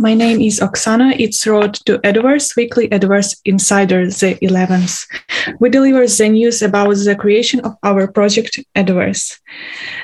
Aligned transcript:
My 0.00 0.14
name 0.14 0.40
is 0.40 0.60
Oksana. 0.60 1.14
It's 1.18 1.46
Road 1.46 1.74
to 1.84 1.98
Edoverse, 1.98 2.56
weekly 2.56 2.88
Edoverse 2.88 3.38
Insider, 3.44 4.06
the 4.06 4.34
11th. 4.40 5.06
We 5.60 5.68
deliver 5.68 6.06
the 6.06 6.28
news 6.30 6.62
about 6.62 6.96
the 6.96 7.14
creation 7.14 7.60
of 7.60 7.76
our 7.82 8.08
project 8.08 8.58
Edoverse. 8.74 9.38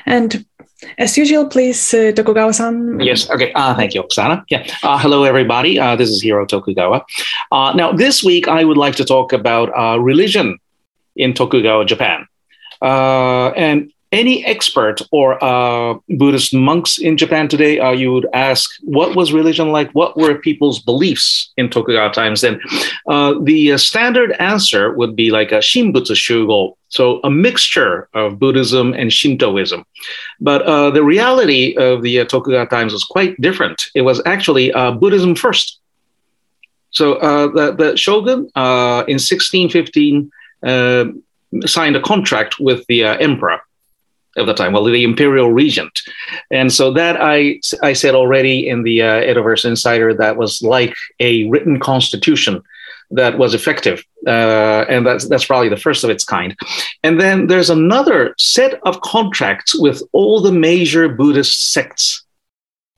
And 0.05 0.45
as 0.99 1.17
usual, 1.17 1.47
please, 1.47 1.95
uh, 1.95 2.11
Tokugawa-san. 2.11 2.99
Yes. 2.99 3.27
Okay. 3.31 3.51
Uh, 3.53 3.73
thank 3.73 3.95
you, 3.95 4.03
Oksana. 4.03 4.43
Yeah. 4.49 4.67
Uh, 4.83 4.99
hello, 4.99 5.23
everybody. 5.23 5.79
Uh, 5.79 5.95
this 5.95 6.09
is 6.09 6.21
Hiro 6.21 6.45
Tokugawa. 6.45 7.03
Now, 7.51 7.91
this 7.91 8.23
week, 8.23 8.47
I 8.47 8.63
would 8.63 8.77
like 8.77 8.95
to 8.97 9.03
talk 9.03 9.33
about 9.33 9.71
religion 9.99 10.59
in 11.15 11.33
Tokugawa, 11.33 11.85
Japan. 11.85 12.27
And 12.83 13.91
any 14.11 14.45
expert 14.45 15.01
or 15.11 15.43
uh, 15.43 15.95
Buddhist 16.09 16.53
monks 16.53 16.97
in 16.97 17.17
Japan 17.17 17.47
today, 17.47 17.79
uh, 17.79 17.91
you 17.91 18.13
would 18.13 18.27
ask, 18.33 18.69
what 18.83 19.15
was 19.15 19.33
religion 19.33 19.71
like? 19.71 19.91
What 19.91 20.15
were 20.15 20.35
people's 20.35 20.81
beliefs 20.81 21.51
in 21.57 21.69
Tokugawa 21.69 22.13
times 22.13 22.41
then? 22.41 22.61
Uh, 23.07 23.35
the 23.41 23.73
uh, 23.73 23.77
standard 23.77 24.31
answer 24.39 24.93
would 24.93 25.15
be 25.15 25.29
like 25.31 25.51
a 25.51 25.57
Shinbutsu 25.57 26.15
Shugo, 26.15 26.75
so 26.87 27.19
a 27.23 27.29
mixture 27.29 28.07
of 28.13 28.39
Buddhism 28.39 28.93
and 28.93 29.11
Shintoism. 29.11 29.83
But 30.39 30.61
uh, 30.63 30.89
the 30.91 31.03
reality 31.03 31.75
of 31.77 32.01
the 32.01 32.21
uh, 32.21 32.25
Tokugawa 32.25 32.67
times 32.67 32.93
was 32.93 33.03
quite 33.03 33.39
different. 33.41 33.81
It 33.93 34.01
was 34.01 34.21
actually 34.25 34.71
Buddhism 34.71 35.35
first. 35.35 35.79
So 36.91 37.15
the, 37.53 37.75
the, 37.77 37.97
shogun 37.97 38.49
in 38.55 39.19
1615 39.19 40.31
signed 41.65 41.95
a 41.95 42.01
contract 42.01 42.59
with 42.59 42.85
the 42.87 43.03
emperor 43.03 43.61
of 44.37 44.47
the 44.47 44.53
time, 44.53 44.73
well, 44.73 44.83
the 44.83 45.03
imperial 45.03 45.51
regent. 45.51 46.01
And 46.51 46.71
so 46.71 46.91
that 46.93 47.17
I, 47.19 47.59
I 47.81 47.93
said 47.93 48.15
already 48.15 48.67
in 48.67 48.83
the 48.83 49.01
uh, 49.01 49.67
Insider, 49.67 50.13
that 50.13 50.37
was 50.37 50.61
like 50.61 50.95
a 51.19 51.49
written 51.49 51.79
constitution 51.79 52.63
that 53.11 53.37
was 53.37 53.53
effective. 53.53 54.03
Uh, 54.25 54.85
and 54.89 55.05
that's, 55.05 55.27
that's 55.27 55.45
probably 55.45 55.69
the 55.69 55.77
first 55.77 56.03
of 56.03 56.09
its 56.09 56.23
kind. 56.23 56.55
And 57.03 57.19
then 57.19 57.47
there's 57.47 57.69
another 57.69 58.35
set 58.37 58.79
of 58.83 59.01
contracts 59.01 59.79
with 59.79 60.01
all 60.11 60.41
the 60.41 60.51
major 60.51 61.07
Buddhist 61.07 61.71
sects. 61.71 62.23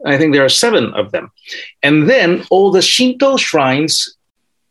I 0.06 0.18
think 0.18 0.34
there 0.34 0.46
are 0.46 0.50
seven 0.50 0.94
of 0.94 1.12
them. 1.12 1.32
And 1.84 2.10
then 2.10 2.46
all 2.50 2.72
the 2.72 2.82
Shinto 2.82 3.38
shrines 3.38 4.16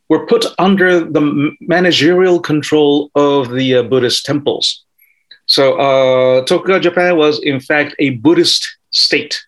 were 0.09 0.27
put 0.27 0.47
under 0.59 1.01
the 1.01 1.53
managerial 1.61 2.41
control 2.41 3.11
of 3.15 3.51
the 3.51 3.77
uh, 3.77 3.83
Buddhist 3.83 4.25
temples. 4.25 4.85
So 5.49 5.75
uh, 5.75 6.45
Tokugawa 6.45 6.81
Japan 6.81 7.17
was 7.17 7.43
in 7.43 7.61
fact 7.61 7.95
a 7.99 8.11
Buddhist 8.11 8.79
state. 8.91 9.43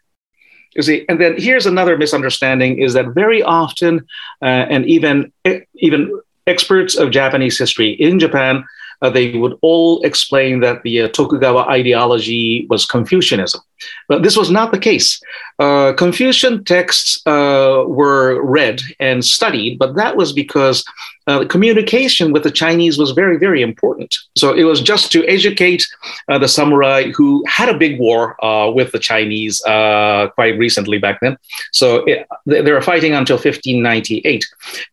You 0.75 0.83
see, 0.83 1.05
and 1.09 1.21
then 1.21 1.35
here's 1.37 1.67
another 1.67 1.97
misunderstanding: 1.97 2.79
is 2.79 2.93
that 2.95 3.09
very 3.15 3.43
often, 3.43 4.07
uh, 4.43 4.67
and 4.71 4.87
even 4.87 5.33
even 5.77 6.21
experts 6.47 6.97
of 6.97 7.11
Japanese 7.11 7.59
history 7.59 7.91
in 7.93 8.19
Japan 8.19 8.65
uh, 9.03 9.11
they 9.11 9.37
would 9.37 9.59
all 9.63 10.03
explain 10.03 10.61
that 10.61 10.83
the 10.83 11.03
uh, 11.03 11.09
Tokugawa 11.09 11.63
ideology 11.69 12.67
was 12.69 12.85
Confucianism. 12.87 13.61
But 14.09 14.23
this 14.23 14.37
was 14.37 14.51
not 14.51 14.73
the 14.73 14.79
case. 14.79 15.21
Uh, 15.59 15.93
Confucian 15.93 16.65
texts 16.65 17.21
uh, 17.27 17.85
were 17.87 18.43
read 18.43 18.81
and 18.99 19.25
studied, 19.25 19.79
but 19.79 19.95
that 19.95 20.17
was 20.17 20.33
because 20.33 20.85
uh, 21.27 21.45
communication 21.47 22.33
with 22.33 22.43
the 22.43 22.51
Chinese 22.51 22.99
was 22.99 23.13
very, 23.13 23.37
very 23.37 23.63
important. 23.63 24.17
So 24.37 24.55
it 24.55 24.65
was 24.65 24.81
just 24.81 25.13
to 25.13 25.25
educate 25.27 25.87
uh, 26.29 26.39
the 26.39 26.49
samurai 26.49 27.11
who 27.15 27.45
had 27.47 27.69
a 27.69 27.77
big 27.77 28.01
war 28.01 28.37
with 28.75 28.91
the 28.93 28.99
Chinese 28.99 29.61
quite 29.61 30.55
recently 30.59 30.99
back 30.99 31.21
then. 31.21 31.37
So 31.73 32.05
it, 32.07 32.27
they, 32.47 32.63
they 32.63 32.73
were 32.73 32.83
fighting 32.83 33.13
until 33.13 33.37
1598. 33.37 34.45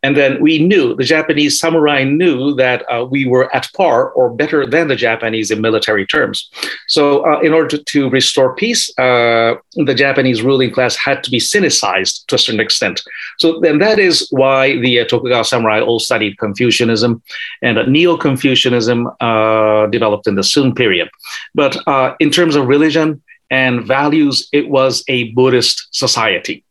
And 0.03 0.17
then 0.17 0.41
we 0.41 0.59
knew, 0.59 0.95
the 0.95 1.03
Japanese 1.03 1.59
samurai 1.59 2.03
knew 2.03 2.53
that 2.55 2.83
we 3.09 3.25
were 3.25 3.53
at 3.55 3.71
par 3.73 4.09
or 4.11 4.29
better 4.29 4.65
than 4.65 4.89
the 4.89 4.95
Japanese 4.95 5.49
in 5.49 5.61
military 5.61 6.05
terms. 6.05 6.49
So, 6.87 7.25
uh, 7.25 7.39
in 7.39 7.53
order 7.53 7.77
to 7.77 8.09
restore 8.09 8.55
peace, 8.55 8.76
uh, 8.97 9.55
the 9.89 9.97
Japanese 10.05 10.41
ruling 10.41 10.71
class 10.71 10.95
had 10.95 11.23
to 11.23 11.29
be 11.29 11.39
sinicized 11.39 12.25
to 12.27 12.35
a 12.35 12.37
certain 12.37 12.59
extent. 12.59 13.01
So, 13.37 13.59
then 13.59 13.77
that 13.79 13.99
is 13.99 14.27
why 14.31 14.77
the 14.79 14.99
uh, 14.99 15.05
Tokugawa 15.05 15.45
samurai 15.45 15.79
all 15.81 15.99
studied 15.99 16.37
Confucianism, 16.37 17.21
and 17.61 17.77
Neo 17.87 18.17
Confucianism 18.17 18.99
uh, 19.19 19.87
developed 19.87 20.27
in 20.27 20.35
the 20.35 20.43
Sung 20.43 20.73
period. 20.73 21.09
But 21.53 21.73
uh, 21.87 22.15
in 22.19 22.29
terms 22.31 22.55
of 22.55 22.67
religion 22.67 23.21
and 23.49 23.85
values, 23.85 24.47
it 24.51 24.69
was 24.69 25.03
a 25.07 25.31
Buddhist 25.31 25.87
society. 25.91 26.63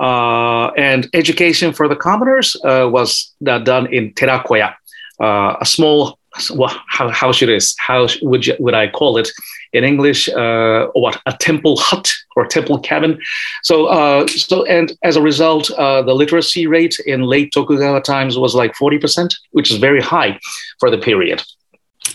Uh, 0.00 0.68
and 0.76 1.08
education 1.14 1.72
for 1.72 1.86
the 1.88 1.96
commoners 1.96 2.56
uh, 2.64 2.88
was 2.90 3.32
done 3.42 3.86
in 3.92 4.12
terakoya, 4.14 4.74
a 5.20 5.64
small 5.64 6.17
well, 6.50 6.74
how, 6.86 7.08
how 7.10 7.32
should 7.32 7.50
I, 7.50 7.58
how 7.78 8.08
would 8.22 8.46
you, 8.46 8.56
would 8.58 8.74
I 8.74 8.88
call 8.88 9.18
it 9.18 9.28
in 9.72 9.84
English? 9.84 10.28
Uh, 10.28 10.86
what 10.94 11.20
a 11.26 11.32
temple 11.32 11.76
hut 11.76 12.10
or 12.36 12.46
temple 12.46 12.78
cabin. 12.80 13.20
So 13.62 13.86
uh, 13.86 14.26
so 14.26 14.64
and 14.64 14.92
as 15.02 15.16
a 15.16 15.22
result, 15.22 15.70
uh, 15.72 16.02
the 16.02 16.14
literacy 16.14 16.66
rate 16.66 16.98
in 17.06 17.22
late 17.22 17.52
Tokugawa 17.52 18.00
times 18.00 18.38
was 18.38 18.54
like 18.54 18.74
forty 18.74 18.98
percent, 18.98 19.34
which 19.52 19.70
is 19.70 19.78
very 19.78 20.00
high 20.00 20.38
for 20.80 20.90
the 20.90 20.98
period. 20.98 21.42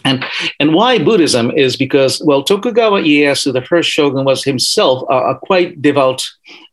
And 0.05 0.25
and 0.59 0.73
why 0.73 0.97
Buddhism 0.97 1.51
is 1.51 1.77
because 1.77 2.21
well 2.25 2.43
Tokugawa 2.43 3.01
Ieyasu, 3.01 3.53
the 3.53 3.61
first 3.61 3.89
shogun, 3.89 4.25
was 4.25 4.43
himself 4.43 5.03
a, 5.09 5.31
a 5.31 5.39
quite 5.39 5.81
devout 5.81 6.23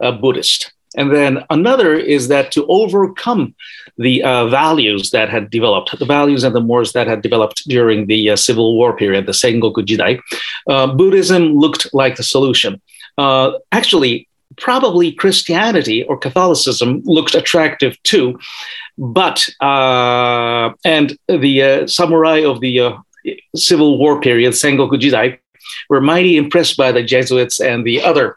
uh, 0.01 0.13
Buddhist. 0.13 0.73
And 0.97 1.15
then 1.15 1.45
another 1.51 1.95
is 1.95 2.29
that 2.29 2.51
to 2.53 2.67
overcome 2.67 3.55
the 3.97 4.23
uh, 4.23 4.49
values 4.49 5.11
that 5.11 5.29
had 5.29 5.51
developed, 5.51 5.97
the 5.97 6.05
values 6.05 6.43
and 6.43 6.55
the 6.55 6.61
mores 6.61 6.93
that 6.93 7.07
had 7.07 7.23
developed 7.23 7.69
during 7.69 8.07
the 8.07 8.31
uh, 8.31 8.37
Civil 8.37 8.77
War 8.77 8.97
period, 8.97 9.27
the 9.27 9.33
Sengoku 9.33 9.85
Jidai, 9.85 10.21
uh, 10.69 10.89
Buddhism 10.95 11.55
looked 11.55 11.93
like 11.95 12.17
the 12.17 12.23
solution. 12.23 12.81
Uh, 13.19 13.53
actually, 13.71 14.29
probably 14.57 15.13
Christianity 15.13 16.03
or 16.05 16.17
Catholicism 16.17 17.03
looked 17.05 17.35
attractive 17.35 18.03
too, 18.03 18.39
but 18.99 19.49
uh, 19.61 20.73
and 20.85 21.17
the 21.29 21.63
uh, 21.63 21.87
samurai 21.87 22.39
of 22.39 22.61
the 22.61 22.97
Civil 23.55 23.99
War 23.99 24.21
period, 24.21 24.55
Sengoku 24.55 24.99
Jidai, 25.01 25.39
were 25.89 26.01
mighty 26.01 26.37
impressed 26.37 26.77
by 26.77 26.91
the 26.91 27.03
Jesuits 27.03 27.61
and 27.61 27.87
the 27.87 28.03
other 28.03 28.37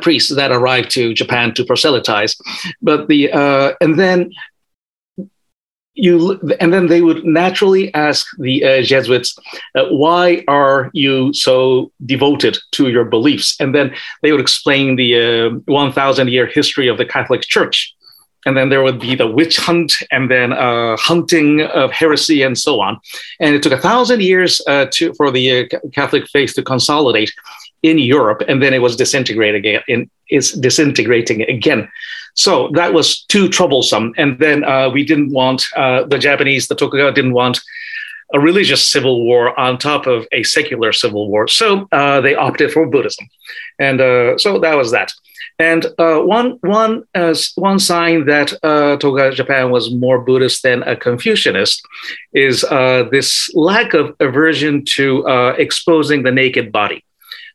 priests 0.00 0.34
that 0.34 0.52
arrived 0.52 0.90
to 0.92 1.14
Japan 1.14 1.54
to 1.54 1.64
proselytize. 1.64 2.36
But 2.82 3.08
the 3.08 3.32
uh, 3.32 3.74
and 3.80 3.98
then 3.98 4.30
you 5.94 6.40
and 6.60 6.72
then 6.72 6.88
they 6.88 7.00
would 7.00 7.24
naturally 7.24 7.94
ask 7.94 8.26
the 8.38 8.64
uh, 8.64 8.82
Jesuits, 8.82 9.38
uh, 9.76 9.84
"Why 9.90 10.44
are 10.48 10.90
you 10.92 11.32
so 11.32 11.92
devoted 12.04 12.58
to 12.72 12.88
your 12.88 13.04
beliefs?" 13.04 13.56
And 13.60 13.74
then 13.74 13.94
they 14.22 14.32
would 14.32 14.40
explain 14.40 14.96
the 14.96 15.46
uh, 15.46 15.50
1,000 15.66 16.28
year 16.28 16.46
history 16.46 16.88
of 16.88 16.98
the 16.98 17.06
Catholic 17.06 17.42
Church. 17.42 17.94
And 18.46 18.56
then 18.56 18.68
there 18.68 18.82
would 18.82 19.00
be 19.00 19.14
the 19.14 19.26
witch 19.26 19.56
hunt, 19.56 19.94
and 20.10 20.30
then 20.30 20.52
uh, 20.52 20.98
hunting 20.98 21.62
of 21.62 21.92
heresy, 21.92 22.42
and 22.42 22.58
so 22.58 22.78
on. 22.78 23.00
And 23.40 23.54
it 23.54 23.62
took 23.62 23.72
a 23.72 23.80
thousand 23.80 24.20
years 24.20 24.60
uh, 24.66 24.86
to, 24.92 25.14
for 25.14 25.30
the 25.30 25.70
Catholic 25.94 26.28
faith 26.28 26.54
to 26.54 26.62
consolidate 26.62 27.32
in 27.84 27.98
Europe, 27.98 28.40
and 28.48 28.62
then 28.62 28.72
it 28.72 28.82
was 28.82 28.96
disintegrating 28.96 29.60
again. 29.60 29.82
In, 29.88 30.10
it's 30.28 30.52
disintegrating 30.52 31.42
again. 31.42 31.88
So 32.34 32.70
that 32.74 32.92
was 32.92 33.24
too 33.26 33.48
troublesome. 33.48 34.12
And 34.16 34.38
then 34.38 34.64
uh, 34.64 34.88
we 34.88 35.04
didn't 35.04 35.30
want 35.30 35.60
uh, 35.76 36.04
the 36.04 36.18
Japanese, 36.18 36.66
the 36.66 36.74
Tokugawa 36.74 37.12
didn't 37.12 37.34
want 37.34 37.60
a 38.32 38.40
religious 38.40 38.82
civil 38.94 39.24
war 39.24 39.58
on 39.60 39.78
top 39.78 40.06
of 40.06 40.26
a 40.32 40.42
secular 40.42 40.92
civil 40.92 41.28
war. 41.28 41.46
So 41.46 41.86
uh, 41.92 42.20
they 42.22 42.34
opted 42.34 42.72
for 42.72 42.86
Buddhism, 42.86 43.28
and 43.78 44.00
uh, 44.00 44.38
so 44.38 44.58
that 44.58 44.76
was 44.76 44.90
that. 44.90 45.12
And 45.58 45.86
uh, 45.98 46.18
one 46.20 46.58
one 46.62 47.04
uh, 47.14 47.34
one 47.56 47.78
sign 47.78 48.26
that 48.26 48.48
Tokugawa 48.62 49.34
Japan 49.34 49.70
was 49.70 49.94
more 49.94 50.18
Buddhist 50.18 50.62
than 50.62 50.82
a 50.82 50.96
Confucianist 50.96 51.82
is 52.32 52.62
this 53.12 53.54
lack 53.54 53.94
of 53.94 54.16
aversion 54.18 54.84
to 54.96 55.04
exposing 55.58 56.22
the 56.22 56.32
naked 56.32 56.72
body. 56.72 57.03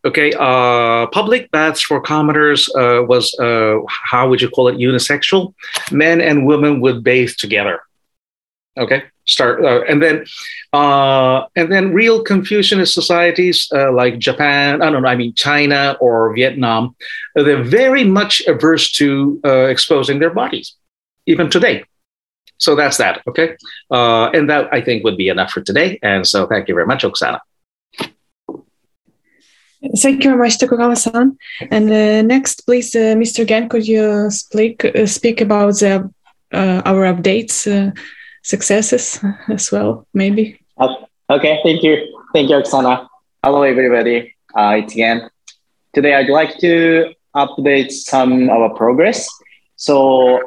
Okay, 0.06 0.32
uh, 0.40 1.08
public 1.08 1.52
baths 1.52 1.82
for 1.82 2.00
commoners 2.00 2.70
uh, 2.76 3.04
was 3.06 3.38
uh, 3.38 3.80
how 3.88 4.30
would 4.30 4.42
you 4.42 4.50
call 4.50 4.70
it? 4.70 4.78
Unisexual. 4.78 5.54
Men 5.92 6.22
and 6.22 6.46
women 6.46 6.80
would 6.80 7.04
bathe 7.04 7.32
together. 7.32 7.82
Okay, 8.78 9.04
start 9.26 9.66
uh, 9.66 9.82
and 9.90 10.02
then 10.02 10.26
uh, 10.72 11.44
and 11.58 11.70
then 11.70 11.94
real 11.94 12.24
Confucianist 12.24 12.94
societies 12.94 13.68
uh, 13.74 13.92
like 13.92 14.20
Japan, 14.20 14.82
I 14.82 14.90
don't 14.90 15.02
know, 15.02 15.10
I 15.10 15.18
mean 15.18 15.34
China 15.34 15.98
or 16.00 16.34
Vietnam, 16.34 16.96
they're 17.36 17.64
very 17.64 18.06
much 18.06 18.42
averse 18.48 18.94
to 18.94 19.42
exposing 19.44 20.20
their 20.20 20.34
bodies, 20.34 20.76
even 21.26 21.50
today. 21.50 21.84
So 22.58 22.74
that's 22.76 22.98
that. 22.98 23.22
Okay, 23.28 23.58
and 23.92 24.50
that 24.50 24.70
I 24.72 24.80
think 24.80 25.04
would 25.04 25.18
be 25.18 25.28
enough 25.28 25.52
for 25.52 25.62
today. 25.62 26.00
And 26.02 26.26
so 26.26 26.48
thank 26.48 26.70
you 26.70 26.74
very 26.74 26.88
much, 26.88 27.04
Oksana. 27.04 27.42
Thank 29.82 30.24
you 30.24 30.32
very 30.32 30.44
much, 30.44 30.60
Tokugawa-san. 30.60 31.38
And 31.72 31.90
uh, 31.90 32.22
next, 32.22 32.66
please, 32.66 32.94
uh, 32.96 33.16
Mr. 33.16 33.48
Gen, 33.48 33.70
could 33.70 33.88
you 33.88 34.30
speak 34.30 34.84
uh, 34.84 35.06
speak 35.06 35.40
about 35.40 35.80
the, 35.80 36.12
uh, 36.52 36.82
our 36.86 37.14
updates, 37.14 37.66
uh, 37.66 37.92
successes 38.44 39.20
as 39.48 39.72
well, 39.72 40.06
maybe? 40.14 40.60
Okay, 41.30 41.60
thank 41.64 41.84
you. 41.84 41.96
Thank 42.34 42.50
you, 42.50 42.58
Oksana. 42.58 43.08
Hello, 43.42 43.64
everybody. 43.64 44.36
Uh, 44.54 44.82
it's 44.84 44.96
Gen. 44.96 45.30
Today, 45.94 46.14
I'd 46.14 46.30
like 46.30 46.58
to 46.60 47.14
update 47.36 47.92
some 47.92 48.50
of 48.50 48.62
our 48.62 48.74
progress. 48.76 49.30
So 49.78 50.42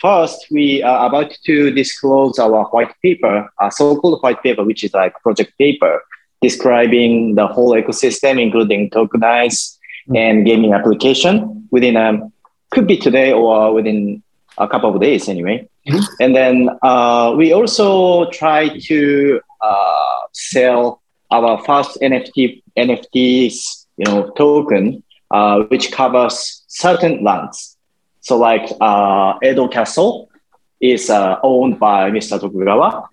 first, 0.00 0.46
we 0.50 0.82
are 0.82 1.08
about 1.08 1.36
to 1.44 1.70
disclose 1.72 2.38
our 2.38 2.64
white 2.70 2.94
paper, 3.02 3.50
so-called 3.70 4.22
white 4.22 4.42
paper, 4.42 4.64
which 4.64 4.82
is 4.82 4.94
like 4.94 5.12
project 5.22 5.52
paper 5.58 6.00
describing 6.42 7.34
the 7.34 7.46
whole 7.46 7.72
ecosystem, 7.72 8.40
including 8.40 8.90
tokenize 8.90 9.76
mm-hmm. 10.08 10.16
and 10.16 10.46
gaming 10.46 10.72
application 10.72 11.68
within 11.70 11.96
a 11.96 12.10
um, 12.10 12.32
could 12.70 12.86
be 12.86 12.96
today 12.96 13.32
or 13.32 13.72
within 13.72 14.22
a 14.58 14.66
couple 14.68 14.94
of 14.94 15.00
days 15.00 15.28
anyway. 15.28 15.68
Mm-hmm. 15.88 16.04
And 16.20 16.34
then 16.34 16.70
uh, 16.82 17.34
we 17.36 17.52
also 17.52 18.28
try 18.30 18.68
to 18.68 19.40
uh, 19.60 20.16
sell 20.32 21.00
our 21.30 21.62
first 21.64 21.98
NFT 22.00 22.62
NFTs, 22.76 23.86
you 23.96 24.04
know, 24.06 24.30
token, 24.30 25.02
uh, 25.30 25.62
which 25.64 25.92
covers 25.92 26.64
certain 26.66 27.22
lands. 27.24 27.76
So 28.20 28.36
like 28.36 28.70
uh, 28.80 29.34
Edo 29.42 29.68
Castle 29.68 30.28
is 30.80 31.10
uh, 31.10 31.38
owned 31.42 31.78
by 31.78 32.10
Mr. 32.10 32.40
Tokugawa, 32.40 33.08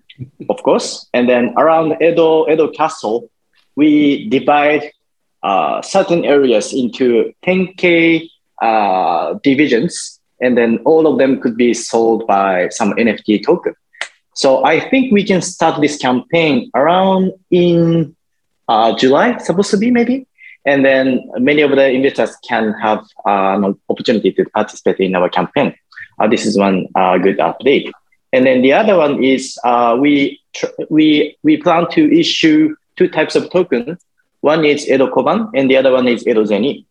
of 0.48 0.62
course. 0.62 1.08
And 1.12 1.28
then 1.28 1.54
around 1.56 2.02
Edo, 2.02 2.48
Edo 2.48 2.68
Castle, 2.68 3.30
we 3.76 4.28
divide 4.28 4.90
uh, 5.42 5.82
certain 5.82 6.24
areas 6.24 6.72
into 6.72 7.32
10K 7.46 8.28
uh, 8.62 9.34
divisions, 9.42 10.20
and 10.40 10.56
then 10.56 10.78
all 10.84 11.06
of 11.06 11.18
them 11.18 11.40
could 11.40 11.56
be 11.56 11.74
sold 11.74 12.26
by 12.26 12.68
some 12.70 12.92
NFT 12.92 13.44
token. 13.44 13.74
So 14.34 14.64
I 14.64 14.80
think 14.90 15.12
we 15.12 15.24
can 15.24 15.42
start 15.42 15.80
this 15.80 15.96
campaign 15.96 16.70
around 16.74 17.32
in 17.50 18.16
uh, 18.68 18.96
July, 18.96 19.38
supposed 19.38 19.70
to 19.70 19.76
be 19.76 19.90
maybe. 19.90 20.26
And 20.66 20.84
then 20.84 21.30
many 21.36 21.62
of 21.62 21.70
the 21.72 21.90
investors 21.90 22.36
can 22.48 22.72
have 22.80 23.00
uh, 23.26 23.54
an 23.56 23.78
opportunity 23.88 24.32
to 24.32 24.44
participate 24.46 24.98
in 24.98 25.14
our 25.14 25.28
campaign. 25.28 25.74
Uh, 26.18 26.26
this 26.26 26.46
is 26.46 26.58
one 26.58 26.86
uh, 26.94 27.18
good 27.18 27.38
update. 27.38 27.92
And 28.34 28.44
then 28.44 28.62
the 28.62 28.72
other 28.72 28.96
one 28.96 29.22
is 29.22 29.56
uh, 29.62 29.96
we 29.98 30.40
we 30.90 31.38
we 31.44 31.56
plan 31.56 31.88
to 31.92 32.02
issue 32.18 32.74
two 32.96 33.08
types 33.08 33.36
of 33.36 33.48
token. 33.50 33.96
One 34.40 34.64
is 34.64 34.88
Edo 34.88 35.08
Koban 35.08 35.50
and 35.54 35.70
the 35.70 35.76
other 35.76 35.92
one 35.92 36.08
is 36.08 36.26
Edo 36.26 36.42
Zeni. 36.42 36.84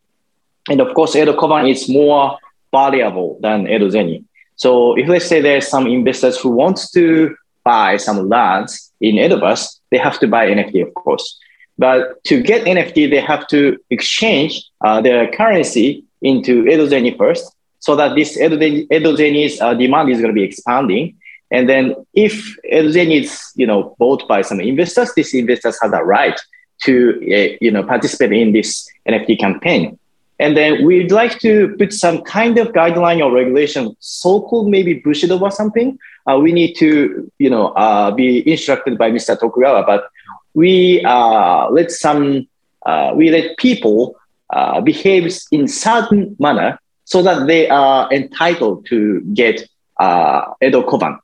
And 0.70 0.80
of 0.80 0.94
course, 0.94 1.18
Edo 1.18 1.36
Koban 1.36 1.70
is 1.70 1.90
more 1.90 2.38
valuable 2.72 3.38
than 3.42 3.68
Edo 3.68 3.90
Zeni. 3.90 4.24
So 4.56 4.98
if 4.98 5.10
let's 5.10 5.28
say 5.28 5.42
there's 5.42 5.68
some 5.68 5.86
investors 5.86 6.40
who 6.40 6.50
wants 6.50 6.90
to 6.92 7.36
buy 7.66 7.98
some 7.98 8.30
lands 8.30 8.94
in 9.02 9.16
Edoverse, 9.16 9.80
they 9.92 9.98
have 9.98 10.20
to 10.22 10.28
buy 10.28 10.48
NFT, 10.48 10.88
of 10.88 10.94
course. 10.94 11.38
But 11.78 12.24
to 12.26 12.42
get 12.42 12.66
NFT, 12.66 13.10
they 13.10 13.20
have 13.20 13.48
to 13.48 13.78
exchange 13.90 14.64
uh, 14.80 15.02
their 15.02 15.30
currency 15.32 16.06
into 16.22 16.66
Edo 16.68 16.88
Zeni 16.88 17.18
first, 17.18 17.54
so 17.80 17.98
that 17.98 18.16
this 18.16 18.38
Edo, 18.38 18.56
Edo 18.56 19.18
Zeni's 19.18 19.60
uh, 19.60 19.74
demand 19.74 20.10
is 20.10 20.22
going 20.22 20.34
to 20.34 20.40
be 20.42 20.44
expanding. 20.44 21.18
And 21.52 21.70
then 21.70 21.96
if 22.14 22.58
Elzen 22.72 23.22
is, 23.22 23.52
you 23.56 23.68
know, 23.68 23.96
bought 24.00 24.28
by 24.28 24.42
some 24.42 24.60
investors, 24.60 25.14
these 25.16 25.34
investors 25.34 25.78
have 25.82 25.92
the 25.92 26.04
right 26.04 26.40
to, 26.82 27.20
uh, 27.22 27.58
you 27.62 27.72
know, 27.72 27.84
participate 27.84 28.32
in 28.34 28.54
this 28.54 28.90
NFT 29.08 29.40
campaign. 29.40 29.98
And 30.40 30.58
then 30.58 30.84
we'd 30.86 31.12
like 31.12 31.40
to 31.40 31.76
put 31.78 31.94
some 31.94 32.24
kind 32.24 32.58
of 32.58 32.70
guideline 32.70 33.24
or 33.24 33.32
regulation, 33.32 33.96
so-called 34.00 34.70
maybe 34.70 34.96
Bushido 34.96 35.40
or 35.40 35.52
something. 35.52 35.98
Uh, 36.26 36.40
we 36.42 36.52
need 36.52 36.74
to, 36.76 37.32
you 37.38 37.50
know, 37.50 37.68
uh, 37.70 38.12
be 38.12 38.50
instructed 38.50 38.98
by 38.98 39.12
Mr. 39.12 39.40
Tokugawa, 39.40 39.86
but 39.86 40.10
we 40.54 41.04
uh, 41.06 41.70
let 41.70 41.92
some, 41.92 42.48
uh, 42.86 43.12
we 43.16 43.30
let 43.30 43.58
people 43.58 44.16
uh, 44.50 44.82
behave 44.82 45.32
in 45.52 45.68
certain 45.68 46.36
manner 46.40 46.80
so 47.06 47.22
that 47.22 47.48
they 47.48 47.70
are 47.70 48.12
entitled 48.12 48.86
to 48.88 49.22
get 49.34 49.68
uh, 50.00 50.42
Edo 50.62 50.84
Koban. 50.84 51.20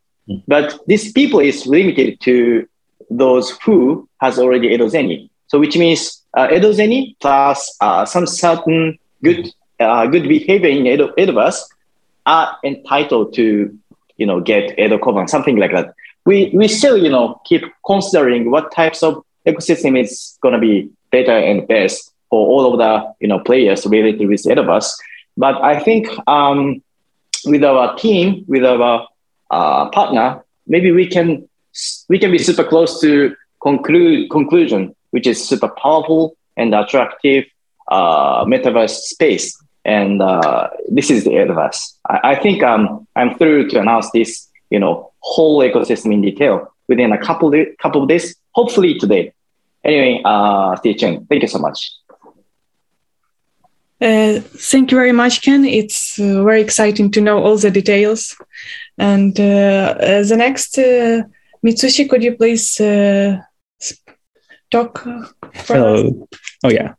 But 0.48 0.80
this 0.88 1.12
people 1.12 1.40
is 1.40 1.66
limited 1.66 2.20
to 2.22 2.68
those 3.10 3.52
who 3.64 4.08
has 4.22 4.38
already 4.38 4.68
Edo 4.68 4.88
Zeni. 4.88 5.30
So 5.48 5.60
which 5.60 5.78
means 5.78 6.24
uh, 6.38 6.48
Edo 6.54 6.72
Zeni 6.72 7.16
plus 7.20 7.76
uh, 7.82 8.06
some 8.06 8.28
certain 8.28 9.00
good 9.24 9.52
uh, 9.80 10.06
good 10.08 10.28
behavior 10.28 10.70
in 10.70 10.86
Edo 10.86 11.14
Edoverse 11.16 11.62
are 12.26 12.58
entitled 12.64 13.34
to 13.36 13.76
you 14.18 14.26
know 14.26 14.40
get 14.40 14.78
Edo 14.78 14.98
Koban, 14.98 15.30
something 15.30 15.58
like 15.58 15.72
that. 15.72 15.94
We 16.26 16.52
we 16.54 16.68
still 16.68 16.98
you 16.98 17.10
know 17.10 17.42
keep 17.46 17.64
considering 17.86 18.52
what 18.52 18.72
types 18.72 19.02
of 19.02 19.24
ecosystem 19.48 20.00
is 20.00 20.38
going 20.42 20.54
to 20.54 20.60
be 20.60 20.90
better 21.12 21.32
and 21.32 21.68
best 21.68 22.14
for 22.30 22.46
all 22.46 22.72
of 22.72 22.78
the 22.78 23.14
you 23.20 23.28
know 23.28 23.40
players 23.40 23.86
related 23.88 24.28
with 24.28 24.44
Edoverse. 24.44 24.92
But 25.38 25.60
I 25.64 25.80
think 25.80 26.08
um, 26.28 26.84
with 27.46 27.64
our 27.64 27.96
team, 27.98 28.44
with 28.48 28.64
our 28.66 29.08
uh, 29.52 29.90
partner, 29.90 30.44
maybe 30.68 30.92
we 30.92 31.08
can 31.08 31.48
we 32.10 32.20
can 32.20 32.32
be 32.32 32.38
super 32.38 32.64
close 32.64 33.00
to 33.02 33.36
conclude 33.62 34.30
conclusion, 34.30 34.96
which 35.12 35.28
is 35.28 35.48
super 35.48 35.70
powerful 35.70 36.36
and 36.58 36.74
attractive 36.74 37.46
uh, 37.90 38.46
metaverse 38.46 38.98
space. 39.14 39.58
And 39.86 40.22
uh, 40.22 40.70
this 40.90 41.10
is 41.10 41.24
the 41.24 41.32
metaverse. 41.32 41.96
I, 42.08 42.32
I 42.32 42.36
think 42.36 42.64
um, 42.64 43.08
I'm 43.16 43.38
through 43.38 43.70
to 43.70 43.80
announce 43.80 44.12
this, 44.12 44.48
you 44.70 44.80
know, 44.80 45.12
whole 45.20 45.60
ecosystem 45.60 46.14
in 46.14 46.22
detail 46.22 46.74
within 46.88 47.12
a 47.12 47.18
couple 47.18 47.52
couple 47.82 48.04
of 48.04 48.10
days, 48.10 48.36
hopefully 48.52 48.98
today. 48.98 49.34
Anyway, 49.84 50.22
uh, 50.26 50.76
stay 50.78 50.94
tuned. 50.94 51.28
Thank 51.30 51.42
you 51.44 51.48
so 51.48 51.60
much. 51.60 51.92
Uh, 54.02 54.40
thank 54.40 54.92
you 54.92 54.98
very 54.98 55.12
much, 55.12 55.42
Gen. 55.42 55.66
It's 55.66 56.18
uh, 56.20 56.44
very 56.44 56.62
exciting 56.62 57.12
to 57.12 57.22
know 57.22 57.44
all 57.44 57.58
the 57.58 57.70
details. 57.70 58.36
And 58.98 59.38
uh, 59.40 59.96
uh 60.00 60.24
the 60.24 60.36
next, 60.38 60.78
uh, 60.78 61.24
Mitsushi, 61.66 62.10
could 62.10 62.24
you 62.24 62.36
please 62.36 62.80
uh, 62.80 63.42
talk? 64.72 65.06
Hello. 65.54 66.28
Oh, 66.64 66.70
yeah. 66.70 66.94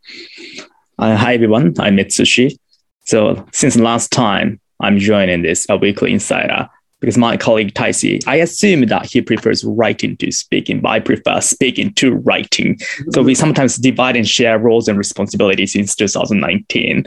hi, 0.99 1.33
everyone. 1.33 1.73
I'm 1.79 1.97
Mitsushi. 1.97 2.57
So, 3.05 3.47
since 3.51 3.75
last 3.77 4.11
time 4.11 4.59
I'm 4.79 4.99
joining 4.99 5.41
this 5.41 5.65
a 5.69 5.77
weekly 5.77 6.13
insider, 6.13 6.69
because 7.01 7.17
my 7.17 7.35
colleague 7.35 7.73
Taisi, 7.73 8.21
I 8.27 8.37
assume 8.37 8.85
that 8.85 9.07
he 9.07 9.21
prefers 9.21 9.65
writing 9.65 10.15
to 10.17 10.31
speaking, 10.31 10.79
but 10.81 10.89
I 10.89 10.99
prefer 10.99 11.41
speaking 11.41 11.93
to 11.95 12.13
writing. 12.13 12.79
So 13.13 13.23
we 13.23 13.35
sometimes 13.35 13.75
divide 13.75 14.15
and 14.15 14.27
share 14.27 14.57
roles 14.57 14.87
and 14.87 14.97
responsibilities 14.97 15.73
since 15.73 15.95
2019. 15.95 17.05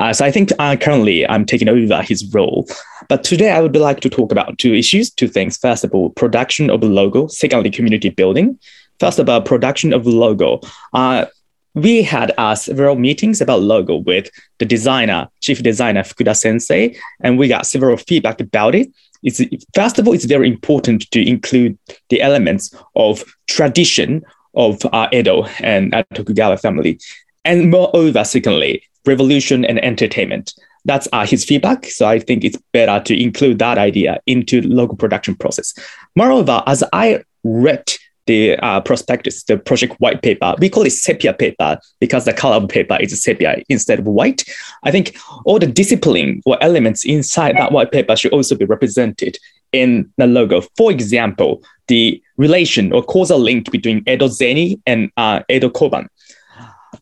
Uh, 0.00 0.14
so 0.14 0.24
I 0.24 0.30
think 0.30 0.50
uh, 0.58 0.76
currently 0.76 1.28
I'm 1.28 1.44
taking 1.44 1.68
over 1.68 2.02
his 2.02 2.34
role. 2.34 2.66
But 3.08 3.22
today 3.22 3.50
I 3.50 3.60
would 3.60 3.76
like 3.76 4.00
to 4.00 4.08
talk 4.08 4.32
about 4.32 4.58
two 4.58 4.74
issues, 4.74 5.10
two 5.10 5.28
things. 5.28 5.58
First 5.58 5.84
of 5.84 5.94
all, 5.94 6.08
production 6.10 6.70
of 6.70 6.82
logo. 6.82 7.26
Secondly, 7.26 7.70
community 7.70 8.08
building. 8.08 8.58
First 8.98 9.18
about 9.18 9.44
production 9.44 9.92
of 9.92 10.06
logo. 10.06 10.60
Uh, 10.94 11.26
we 11.74 12.02
had 12.02 12.32
uh, 12.38 12.54
several 12.54 12.96
meetings 12.96 13.40
about 13.40 13.60
logo 13.60 13.96
with 13.96 14.30
the 14.58 14.64
designer, 14.64 15.28
chief 15.40 15.62
designer 15.62 16.02
Fukuda 16.02 16.34
Sensei, 16.34 16.96
and 17.20 17.38
we 17.38 17.46
got 17.46 17.66
several 17.66 17.96
feedback 17.96 18.40
about 18.40 18.74
it 18.74 18.90
it's 19.22 19.40
first 19.74 19.98
of 19.98 20.06
all, 20.06 20.14
it's 20.14 20.24
very 20.24 20.48
important 20.48 21.10
to 21.10 21.26
include 21.26 21.78
the 22.08 22.22
elements 22.22 22.74
of 22.96 23.24
tradition 23.46 24.22
of 24.54 24.80
uh, 24.92 25.08
Edo 25.12 25.44
and 25.60 25.94
uh, 25.94 26.02
Tokugawa 26.14 26.56
family, 26.56 26.98
and 27.44 27.70
moreover, 27.70 28.24
secondly, 28.24 28.82
revolution 29.06 29.64
and 29.64 29.82
entertainment. 29.84 30.54
That's 30.84 31.06
uh, 31.12 31.26
his 31.26 31.44
feedback. 31.44 31.84
So 31.86 32.06
I 32.06 32.18
think 32.18 32.42
it's 32.42 32.56
better 32.72 33.02
to 33.04 33.22
include 33.22 33.58
that 33.58 33.76
idea 33.76 34.18
into 34.26 34.62
local 34.62 34.96
production 34.96 35.34
process. 35.34 35.74
Moreover, 36.16 36.62
as 36.66 36.82
I 36.92 37.22
read 37.44 37.84
the 38.26 38.56
uh, 38.58 38.80
prospectus, 38.80 39.42
the 39.44 39.58
project 39.58 39.94
white 39.98 40.22
paper. 40.22 40.54
We 40.58 40.68
call 40.68 40.84
it 40.84 40.90
sepia 40.90 41.32
paper 41.32 41.78
because 42.00 42.24
the 42.24 42.32
color 42.32 42.56
of 42.56 42.68
paper 42.68 42.96
is 43.00 43.20
sepia 43.22 43.62
instead 43.68 43.98
of 43.98 44.06
white. 44.06 44.44
I 44.82 44.90
think 44.90 45.16
all 45.44 45.58
the 45.58 45.66
discipline 45.66 46.42
or 46.46 46.62
elements 46.62 47.04
inside 47.04 47.56
that 47.56 47.72
white 47.72 47.92
paper 47.92 48.16
should 48.16 48.32
also 48.32 48.54
be 48.54 48.64
represented 48.64 49.38
in 49.72 50.12
the 50.16 50.26
logo. 50.26 50.62
For 50.76 50.90
example, 50.90 51.62
the 51.88 52.22
relation 52.36 52.92
or 52.92 53.02
causal 53.02 53.38
link 53.38 53.70
between 53.70 54.02
Edo 54.06 54.28
Zeni 54.28 54.80
and 54.86 55.10
uh, 55.16 55.40
Edo 55.48 55.68
Koban. 55.68 56.06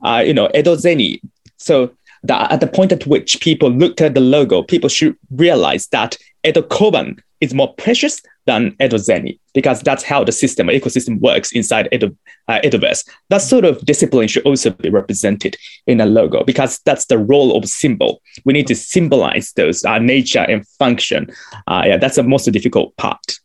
Uh, 0.02 0.22
you 0.24 0.34
know, 0.34 0.50
Edo 0.54 0.76
Zeni. 0.76 1.20
So 1.56 1.90
the, 2.22 2.52
at 2.52 2.60
the 2.60 2.66
point 2.66 2.92
at 2.92 3.06
which 3.06 3.40
people 3.40 3.70
looked 3.70 4.00
at 4.00 4.14
the 4.14 4.20
logo, 4.20 4.62
people 4.62 4.88
should 4.88 5.16
realize 5.30 5.86
that 5.88 6.16
Edo 6.44 6.62
Koban 6.62 7.20
is 7.40 7.54
more 7.54 7.74
precious 7.74 8.20
than 8.46 8.72
Edozeni 8.80 9.38
because 9.54 9.80
that's 9.82 10.02
how 10.02 10.24
the 10.24 10.32
system 10.32 10.68
ecosystem 10.68 11.20
works 11.20 11.52
inside 11.52 11.88
Edo, 11.92 12.08
uh, 12.48 12.60
Edoverse. 12.64 13.08
That 13.28 13.42
sort 13.42 13.64
of 13.64 13.84
discipline 13.84 14.28
should 14.28 14.44
also 14.44 14.70
be 14.70 14.88
represented 14.88 15.56
in 15.86 16.00
a 16.00 16.06
logo 16.06 16.44
because 16.44 16.80
that's 16.84 17.06
the 17.06 17.18
role 17.18 17.56
of 17.56 17.68
symbol. 17.68 18.22
We 18.44 18.52
need 18.52 18.66
to 18.68 18.74
symbolize 18.74 19.52
those 19.52 19.84
uh, 19.84 19.98
nature 19.98 20.46
and 20.48 20.66
function. 20.78 21.30
Uh, 21.66 21.84
yeah, 21.86 21.96
that's 21.98 22.16
the 22.16 22.22
most 22.22 22.50
difficult 22.50 22.96
part. 22.96 23.38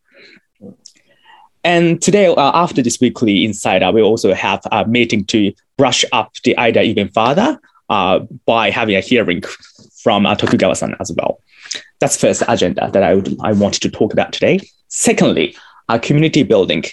And 1.66 2.02
today, 2.02 2.28
uh, 2.28 2.52
after 2.54 2.82
this 2.82 3.00
weekly 3.00 3.46
insider, 3.46 3.92
we 3.92 4.02
also 4.02 4.34
have 4.34 4.62
a 4.72 4.86
meeting 4.86 5.24
to 5.26 5.54
brush 5.78 6.04
up 6.12 6.34
the 6.44 6.58
idea 6.58 6.84
even 6.84 7.08
further 7.10 7.60
uh, 7.90 8.20
by 8.46 8.70
having 8.70 8.96
a 8.96 9.00
hearing 9.00 9.44
from 10.02 10.26
uh, 10.26 10.36
Tokugawa-san 10.36 10.96
as 11.00 11.12
well. 11.18 11.40
That's 12.04 12.18
first 12.18 12.44
agenda 12.50 12.92
that 12.92 13.02
I 13.02 13.16
would 13.16 13.34
I 13.40 13.54
wanted 13.54 13.82
to 13.84 13.90
talk 13.90 14.12
about 14.12 14.34
today. 14.34 14.60
Secondly, 14.90 15.56
uh, 15.88 15.98
community 16.00 16.44
building. 16.44 16.84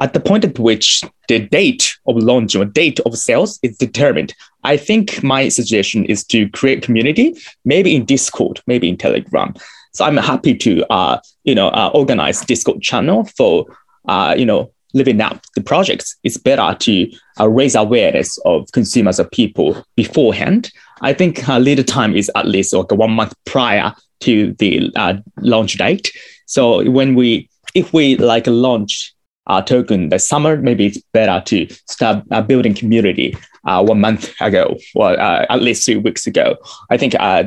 At 0.00 0.14
the 0.14 0.20
point 0.20 0.42
at 0.42 0.58
which 0.58 1.04
the 1.28 1.38
date 1.38 1.98
of 2.06 2.16
launch 2.16 2.56
or 2.56 2.64
date 2.64 2.98
of 3.00 3.18
sales 3.18 3.60
is 3.62 3.76
determined, 3.76 4.34
I 4.62 4.78
think 4.78 5.22
my 5.22 5.50
suggestion 5.50 6.06
is 6.06 6.24
to 6.28 6.48
create 6.48 6.80
community, 6.80 7.36
maybe 7.66 7.94
in 7.94 8.06
Discord, 8.06 8.62
maybe 8.66 8.88
in 8.88 8.96
Telegram. 8.96 9.52
So 9.92 10.06
I'm 10.06 10.16
happy 10.16 10.56
to, 10.56 10.90
uh, 10.90 11.20
you 11.44 11.54
know, 11.54 11.68
uh, 11.68 11.90
organize 11.92 12.40
Discord 12.40 12.80
channel 12.80 13.24
for 13.36 13.66
uh, 14.08 14.34
you 14.38 14.46
know, 14.46 14.72
living 14.94 15.20
out 15.20 15.44
the 15.56 15.60
projects, 15.62 16.16
it's 16.24 16.38
better 16.38 16.74
to 16.78 17.12
uh, 17.38 17.50
raise 17.50 17.74
awareness 17.74 18.38
of 18.46 18.72
consumers 18.72 19.20
or 19.20 19.28
people 19.28 19.84
beforehand. 19.94 20.70
I 21.02 21.12
think 21.12 21.46
uh, 21.46 21.62
time 21.84 22.16
is 22.16 22.30
at 22.34 22.46
least 22.46 22.72
like 22.72 22.92
one 22.92 23.10
month 23.10 23.34
prior 23.44 23.92
to 24.24 24.52
the 24.54 24.90
uh, 24.96 25.14
launch 25.38 25.78
date. 25.78 26.10
So 26.46 26.88
when 26.90 27.14
we, 27.14 27.48
if 27.74 27.92
we 27.92 28.16
like 28.16 28.46
launch 28.46 29.14
a 29.46 29.62
token 29.62 30.08
the 30.08 30.18
summer, 30.18 30.56
maybe 30.56 30.86
it's 30.86 31.02
better 31.12 31.42
to 31.46 31.68
start 31.86 32.24
uh, 32.30 32.40
building 32.42 32.74
community 32.74 33.36
uh, 33.66 33.82
one 33.82 34.00
month 34.00 34.32
ago 34.40 34.76
or 34.94 35.18
uh, 35.20 35.46
at 35.48 35.62
least 35.62 35.84
three 35.84 35.96
weeks 35.96 36.26
ago. 36.26 36.56
I 36.90 36.96
think 36.96 37.14
uh, 37.14 37.44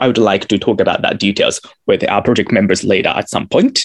I 0.00 0.06
would 0.06 0.18
like 0.18 0.48
to 0.48 0.58
talk 0.58 0.80
about 0.80 1.02
that 1.02 1.18
details 1.18 1.60
with 1.86 2.08
our 2.08 2.22
project 2.22 2.52
members 2.52 2.84
later 2.84 3.10
at 3.10 3.30
some 3.30 3.48
point. 3.48 3.84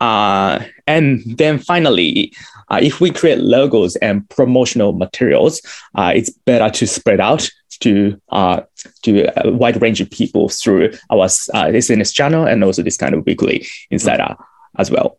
Uh, 0.00 0.64
and 0.86 1.22
then 1.38 1.58
finally, 1.58 2.32
if 2.70 3.00
we 3.00 3.10
create 3.10 3.38
logos 3.38 3.96
and 3.96 4.28
promotional 4.30 4.92
materials, 4.94 5.60
it's 5.96 6.30
better 6.30 6.70
to 6.70 6.86
spread 6.86 7.20
out 7.20 7.48
to 7.82 8.20
uh, 8.30 8.62
to 9.02 9.26
a 9.36 9.52
wide 9.52 9.80
range 9.80 10.00
of 10.00 10.10
people 10.10 10.48
through 10.48 10.92
our 11.10 11.24
uh, 11.24 11.70
SNS 11.70 12.14
channel 12.14 12.44
and 12.46 12.64
also 12.64 12.82
this 12.82 12.96
kind 12.96 13.14
of 13.14 13.24
weekly 13.26 13.66
insider 13.90 14.36
as 14.78 14.90
well. 14.90 15.18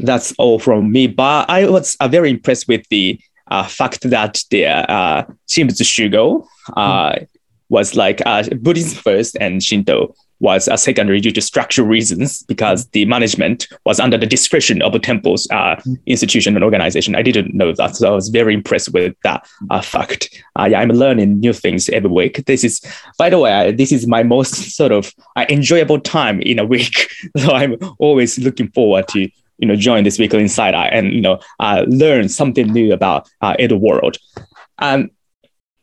That's 0.00 0.32
all 0.38 0.58
from 0.58 0.90
me. 0.90 1.06
But 1.06 1.48
I 1.48 1.68
was 1.68 1.96
uh, 2.00 2.08
very 2.08 2.30
impressed 2.30 2.68
with 2.68 2.86
the 2.88 3.20
uh, 3.50 3.64
fact 3.64 4.02
that 4.02 4.42
the 4.50 4.66
uh, 4.66 5.24
Shinbutsu 5.48 5.84
Shugo 5.84 6.46
uh, 6.76 7.16
was 7.68 7.94
like 7.94 8.22
uh, 8.26 8.42
Buddhism 8.60 8.98
first 8.98 9.36
and 9.40 9.62
Shinto 9.62 10.14
was 10.40 10.68
a 10.68 10.76
secondary 10.76 11.20
due 11.20 11.32
to 11.32 11.40
structural 11.40 11.86
reasons 11.86 12.42
because 12.44 12.86
the 12.88 13.04
management 13.04 13.68
was 13.84 14.00
under 14.00 14.18
the 14.18 14.26
discretion 14.26 14.82
of 14.82 14.92
the 14.92 14.98
temple's 14.98 15.48
uh, 15.50 15.80
institution 16.06 16.54
and 16.54 16.64
organization. 16.64 17.14
I 17.14 17.22
didn't 17.22 17.54
know 17.54 17.72
that, 17.72 17.96
so 17.96 18.08
I 18.08 18.14
was 18.14 18.28
very 18.28 18.54
impressed 18.54 18.92
with 18.92 19.14
that 19.22 19.46
uh, 19.70 19.80
fact. 19.80 20.42
Uh, 20.58 20.68
yeah, 20.70 20.80
I'm 20.80 20.90
learning 20.90 21.40
new 21.40 21.52
things 21.52 21.88
every 21.88 22.10
week. 22.10 22.44
This 22.46 22.64
is, 22.64 22.80
by 23.18 23.30
the 23.30 23.38
way, 23.38 23.72
this 23.72 23.92
is 23.92 24.06
my 24.06 24.22
most 24.22 24.54
sort 24.76 24.92
of 24.92 25.12
uh, 25.36 25.46
enjoyable 25.48 26.00
time 26.00 26.40
in 26.40 26.58
a 26.58 26.64
week. 26.64 27.10
So 27.36 27.52
I'm 27.52 27.76
always 27.98 28.38
looking 28.38 28.68
forward 28.72 29.08
to 29.08 29.28
you 29.58 29.68
know 29.68 29.76
join 29.76 30.04
this 30.04 30.18
weekly 30.18 30.40
insider 30.40 30.76
and 30.76 31.12
you 31.12 31.20
know 31.20 31.38
uh, 31.60 31.84
learn 31.88 32.28
something 32.28 32.66
new 32.72 32.92
about 32.92 33.28
uh, 33.40 33.54
Edo 33.58 33.76
world. 33.76 34.18
Um, 34.78 35.10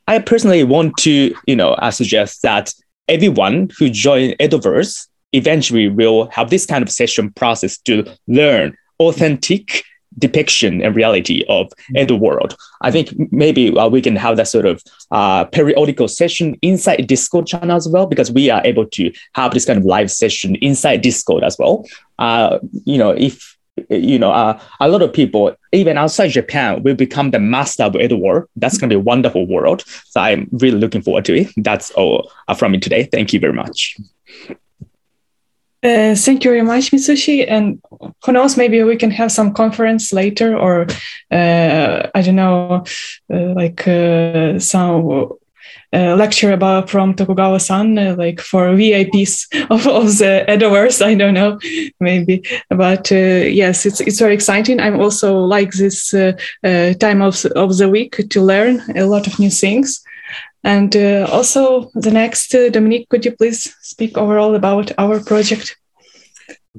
I 0.08 0.20
personally 0.20 0.64
want 0.64 0.96
to 1.00 1.36
you 1.46 1.56
know 1.56 1.76
suggest 1.92 2.42
that 2.44 2.74
everyone 3.12 3.70
who 3.78 3.90
join 3.90 4.32
Edoverse 4.40 5.08
eventually 5.34 5.88
will 5.88 6.28
have 6.32 6.50
this 6.50 6.66
kind 6.66 6.82
of 6.82 6.90
session 6.90 7.32
process 7.34 7.78
to 7.78 8.06
learn 8.28 8.76
authentic 9.00 9.84
depiction 10.18 10.82
and 10.82 10.96
reality 10.96 11.44
of 11.48 11.72
Edo 11.96 12.16
world. 12.16 12.56
I 12.82 12.92
think 12.92 13.14
maybe 13.32 13.76
uh, 13.78 13.88
we 13.88 14.02
can 14.02 14.16
have 14.18 14.36
that 14.38 14.48
sort 14.48 14.66
of 14.66 14.84
uh, 15.12 15.46
periodical 15.46 16.08
session 16.08 16.58
inside 16.62 17.08
Discord 17.08 17.48
channel 17.48 17.78
as 17.78 17.88
well, 17.88 18.08
because 18.08 18.32
we 18.32 18.50
are 18.50 18.62
able 18.66 18.86
to 18.88 19.12
have 19.36 19.54
this 19.54 19.66
kind 19.66 19.80
of 19.80 19.86
live 19.86 20.12
session 20.12 20.56
inside 20.56 21.02
Discord 21.02 21.44
as 21.44 21.56
well. 21.58 21.86
Uh, 22.20 22.60
you 22.84 22.98
know, 22.98 23.12
if 23.12 23.58
you 23.90 24.20
know, 24.20 24.32
uh, 24.32 24.60
a 24.80 24.88
lot 24.88 25.02
of 25.02 25.14
people, 25.14 25.56
even 25.72 25.98
outside 25.98 26.30
Japan, 26.30 26.84
will 26.84 26.96
become 26.96 27.32
the 27.32 27.40
master 27.40 27.84
of 27.84 27.96
Edo 27.96 28.18
world. 28.18 28.48
That's 28.56 28.78
going 28.78 28.90
to 28.90 28.96
be 28.96 29.00
a 29.00 29.04
wonderful 29.04 29.48
world. 29.48 29.84
So 30.08 30.22
I'm 30.22 30.48
really 30.52 30.78
looking 30.78 31.02
forward 31.02 31.26
to 31.26 31.36
it. 31.36 31.50
That's 31.58 31.92
all 31.92 32.32
uh, 32.48 32.54
from 32.54 32.72
me 32.74 32.80
today. 32.80 33.04
Thank 33.12 33.34
you 33.34 33.40
very 33.40 33.54
much. 33.54 33.98
Uh, 35.84 36.14
thank 36.14 36.44
you 36.44 36.52
very 36.52 36.62
much, 36.62 36.92
Mitsushi. 36.92 37.44
And 37.48 37.82
who 38.24 38.32
knows, 38.32 38.56
maybe 38.56 38.84
we 38.84 38.96
can 38.96 39.10
have 39.10 39.32
some 39.32 39.52
conference 39.52 40.14
later, 40.14 40.56
or 40.56 40.86
uh, 41.32 42.08
I 42.14 42.22
don't 42.22 42.36
know, 42.36 42.84
uh, 43.34 43.54
like 43.56 43.88
uh, 43.88 44.60
some 44.60 45.32
lecture 45.94 46.52
about 46.52 46.90
from 46.90 47.14
Tokugawa-san, 47.14 47.98
uh, 47.98 48.16
like 48.18 48.40
for 48.40 48.70
VIPs 48.70 49.48
of, 49.70 49.88
of 49.88 50.18
the 50.18 50.46
Edoverse. 50.48 51.02
I 51.06 51.16
don't 51.16 51.34
know, 51.34 51.60
maybe, 52.00 52.44
but 52.70 53.12
uh, 53.12 53.16
yes, 53.16 53.86
it's 53.86 54.00
it's 54.02 54.20
very 54.20 54.34
exciting. 54.34 54.80
I'm 54.80 55.00
also 55.00 55.40
like 55.40 55.72
this 55.72 56.14
uh, 56.14 56.34
uh, 56.64 56.94
time 56.94 57.22
of 57.22 57.46
of 57.56 57.78
the 57.78 57.90
week 57.90 58.30
to 58.30 58.42
learn 58.42 58.82
a 58.96 59.06
lot 59.06 59.28
of 59.28 59.40
new 59.40 59.50
things. 59.50 60.02
And 60.64 60.96
uh, 60.96 61.28
also, 61.32 61.90
the 61.96 62.12
next, 62.12 62.52
Dominic, 62.52 63.10
could 63.10 63.26
you 63.26 63.36
please 63.36 63.76
speak 63.82 64.16
overall 64.16 64.54
about 64.54 64.92
our 65.00 65.20
project? 65.20 65.76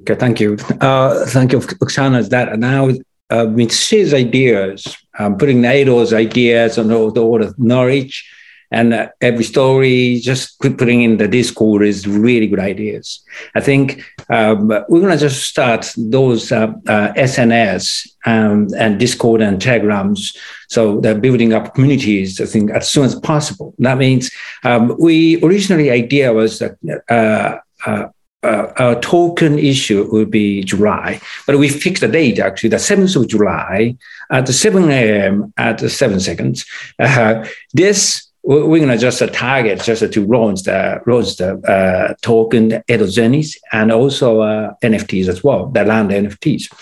Okay, 0.00 0.14
thank 0.14 0.40
you. 0.40 0.56
thank 0.56 1.52
you, 1.52 1.58
Oksana. 1.58 2.28
That 2.28 2.58
now 2.60 2.90
uh, 3.32 3.46
Mitsushi's 3.46 4.14
ideas, 4.14 4.96
um, 5.18 5.36
putting 5.36 5.64
Edo's 5.64 6.12
ideas 6.12 6.78
and 6.78 6.92
all 6.92 7.10
the, 7.10 7.22
all 7.22 7.38
the 7.38 7.52
knowledge 7.58 8.24
and 8.72 8.92
uh, 8.92 9.08
every 9.20 9.44
story 9.44 10.18
just 10.20 10.58
putting 10.60 11.02
in 11.02 11.18
the 11.18 11.28
discord 11.28 11.82
is 11.82 12.06
really 12.06 12.46
good 12.46 12.58
ideas 12.58 13.22
i 13.54 13.60
think 13.60 14.04
um, 14.30 14.68
we're 14.88 15.00
going 15.00 15.10
to 15.12 15.18
just 15.18 15.44
start 15.46 15.92
those 15.96 16.50
uh, 16.50 16.72
uh, 16.88 17.12
sns 17.14 18.08
um, 18.26 18.68
and 18.76 18.98
discord 18.98 19.40
and 19.40 19.60
telegrams 19.60 20.36
so 20.68 21.00
they're 21.00 21.14
building 21.14 21.52
up 21.52 21.74
communities 21.74 22.40
i 22.40 22.46
think 22.46 22.70
as 22.70 22.88
soon 22.88 23.04
as 23.04 23.14
possible 23.20 23.74
that 23.78 23.98
means 23.98 24.30
um, 24.64 24.96
we 24.98 25.42
originally 25.44 25.90
idea 25.90 26.32
was 26.32 26.58
that 26.58 26.76
uh, 27.08 27.58
uh, 27.88 28.08
uh, 28.42 28.72
our 28.78 29.00
token 29.00 29.58
issue 29.58 30.08
will 30.10 30.24
be 30.26 30.64
July, 30.64 31.20
but 31.46 31.58
we 31.58 31.68
fixed 31.68 32.00
the 32.00 32.08
date 32.08 32.38
actually 32.38 32.70
the 32.70 32.76
7th 32.76 33.14
of 33.14 33.28
July 33.28 33.96
at 34.30 34.48
7 34.48 34.90
a.m. 34.90 35.52
at 35.56 35.78
7 35.78 36.18
seconds. 36.18 36.66
Uh, 36.98 37.46
this 37.72 38.31
we're 38.42 38.78
going 38.78 38.88
to 38.88 38.98
just 38.98 39.22
target 39.32 39.82
just 39.82 40.12
to 40.12 40.26
launch 40.26 40.62
the 40.62 41.00
launch 41.06 41.36
the 41.36 41.54
uh, 41.58 42.14
token 42.22 42.70
Edozenis 42.88 43.56
and 43.70 43.92
also 43.92 44.40
uh, 44.40 44.74
NFTs 44.82 45.28
as 45.28 45.44
well, 45.44 45.66
the 45.66 45.84
land 45.84 46.10
NFTs 46.10 46.72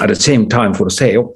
at 0.00 0.08
the 0.08 0.14
same 0.14 0.48
time 0.48 0.72
for 0.72 0.84
the 0.84 0.90
sale. 0.90 1.34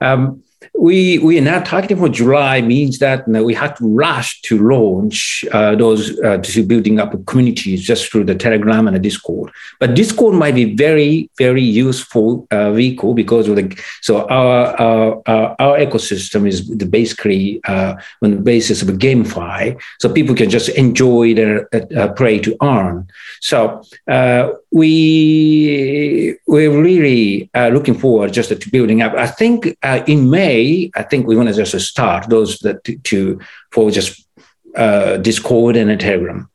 Um, 0.00 0.43
we 0.76 1.18
we 1.18 1.38
are 1.38 1.42
now 1.42 1.60
targeting 1.62 1.96
for 1.96 2.08
July 2.08 2.60
means 2.60 2.98
that 2.98 3.26
you 3.26 3.32
know, 3.32 3.44
we 3.44 3.54
have 3.54 3.76
to 3.78 3.86
rush 3.86 4.40
to 4.42 4.58
launch 4.58 5.44
uh, 5.52 5.74
those 5.76 6.18
uh, 6.20 6.38
to 6.38 6.64
building 6.64 6.98
up 6.98 7.14
communities 7.26 7.82
just 7.82 8.10
through 8.10 8.24
the 8.24 8.34
Telegram 8.34 8.86
and 8.88 8.96
the 8.96 9.00
Discord. 9.00 9.52
But 9.78 9.94
Discord 9.94 10.34
might 10.34 10.54
be 10.54 10.74
very 10.74 11.30
very 11.38 11.62
useful 11.62 12.46
uh, 12.50 12.72
vehicle 12.72 13.14
because 13.14 13.48
of 13.48 13.56
the 13.56 13.80
so 14.02 14.28
our 14.28 14.80
our, 14.80 15.22
our, 15.26 15.56
our 15.60 15.78
ecosystem 15.78 16.48
is 16.48 16.62
basically 16.62 17.60
uh, 17.64 17.94
on 18.22 18.30
the 18.32 18.36
basis 18.42 18.82
of 18.82 18.88
a 18.88 18.92
GameFi, 18.92 19.80
so 20.00 20.12
people 20.12 20.34
can 20.34 20.50
just 20.50 20.68
enjoy 20.70 21.34
their 21.34 21.68
uh, 21.74 22.08
play 22.14 22.38
to 22.40 22.56
earn. 22.62 23.06
So 23.40 23.82
uh, 24.08 24.50
we 24.74 26.36
we're 26.48 26.82
really 26.82 27.48
looking 27.54 27.94
forward 27.94 28.32
just 28.32 28.48
to 28.48 28.70
building 28.70 29.02
up. 29.02 29.14
I 29.14 29.28
think 29.28 29.76
in 30.12 30.30
May 30.30 30.90
I 30.96 31.02
think 31.04 31.26
we 31.26 31.36
want 31.36 31.48
to 31.48 31.54
just 31.54 31.78
start 31.86 32.28
those 32.28 32.58
that 32.58 32.82
to, 32.84 32.98
to 33.10 33.40
for 33.70 33.90
just 33.90 34.24
uh, 34.74 35.16
Discord 35.18 35.76
and 35.76 36.00
Telegram. 36.00 36.48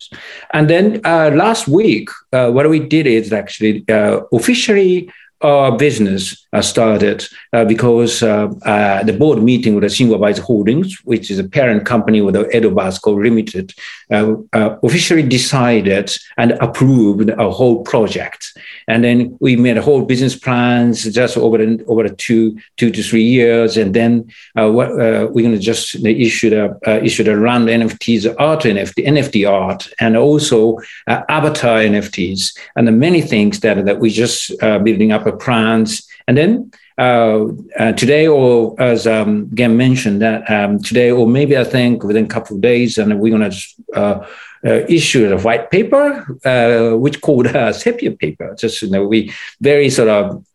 And 0.54 0.70
then 0.70 1.02
uh, 1.06 1.32
last 1.34 1.68
week, 1.68 2.10
uh, 2.34 2.52
what 2.52 2.70
we 2.70 2.80
did 2.80 3.08
is 3.08 3.32
actually 3.32 3.86
uh, 3.90 4.22
officially 4.34 5.10
our 5.42 5.78
business 5.78 6.46
uh, 6.54 6.62
started 6.62 7.26
uh, 7.54 7.66
because 7.66 8.20
the 8.20 9.16
board 9.18 9.42
meeting 9.42 9.76
with 9.76 9.84
the 9.84 9.88
Shinwa 9.88 10.40
Holdings, 10.40 11.00
which 11.04 11.32
is 11.32 11.40
a 11.40 11.44
parent 11.44 11.86
company 11.86 12.22
with 12.22 12.36
Edo 12.54 12.72
Basco 12.72 13.14
Limited, 13.14 13.74
officially 14.10 15.24
decided 15.24 16.12
and 16.38 16.52
approved 16.54 17.30
a 17.30 17.50
whole 17.50 17.84
project. 17.84 18.58
and 18.90 19.04
then 19.04 19.38
we 19.40 19.56
made 19.56 19.78
a 19.78 19.82
whole 19.82 20.04
business 20.04 20.36
plans 20.36 21.04
just 21.14 21.38
over 21.38 21.58
the, 21.58 21.84
over 21.86 22.08
the 22.08 22.16
two 22.16 22.58
two 22.78 22.90
to 22.92 23.04
three 23.04 23.24
years, 23.24 23.78
and 23.78 23.94
then 23.94 24.30
uh, 24.58 24.70
what, 24.70 24.90
uh, 24.92 25.28
we're 25.32 25.46
going 25.48 25.52
to 25.52 25.60
just 25.60 25.96
issue 26.04 26.50
the 26.50 26.80
uh, 26.88 27.00
issue 27.04 27.24
the 27.24 27.38
run 27.38 27.66
NFTs, 27.66 28.36
art 28.40 28.64
NFT, 28.64 29.06
NFT 29.06 29.50
art, 29.50 29.88
and 30.00 30.18
also 30.18 30.80
uh, 31.08 31.22
avatar 31.30 31.80
NFTs, 31.80 32.58
and 32.76 32.88
the 32.88 32.92
many 32.92 33.22
things 33.22 33.60
that 33.62 33.86
that 33.86 34.00
we 34.00 34.10
just 34.10 34.52
uh, 34.64 34.80
building 34.80 35.12
up 35.12 35.26
a 35.30 35.38
plans, 35.38 36.08
and 36.28 36.38
then. 36.38 36.72
Uh, 36.98 37.48
uh, 37.80 37.94
today, 37.94 38.28
or 38.28 38.76
as 38.78 39.08
um, 39.08 39.50
Gen 39.54 39.78
mentioned, 39.78 40.22
that 40.22 40.44
um, 40.52 40.80
today, 40.80 41.10
or 41.10 41.26
maybe 41.26 41.58
I 41.58 41.64
think 41.64 42.04
within 42.04 42.26
a 42.26 42.28
couple 42.28 42.58
of 42.58 42.62
days, 42.62 42.98
and 42.98 43.18
we're 43.18 43.38
going 43.38 43.50
to 43.50 43.58
uh, 43.96 44.28
uh, 44.66 44.86
issue 44.90 45.32
a 45.32 45.40
white 45.40 45.72
paper, 45.72 46.26
uh, 46.44 46.98
which 46.98 47.22
called 47.22 47.46
a 47.46 47.74
sepia 47.74 48.12
paper. 48.12 48.54
Just 48.60 48.82
you 48.82 48.90
know, 48.90 49.08
we 49.08 49.32
very 49.62 49.90
sort 49.90 50.10
of 50.10 50.46